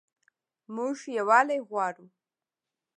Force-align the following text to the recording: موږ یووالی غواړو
موږ 0.75 0.97
یووالی 1.17 1.59
غواړو 1.67 2.05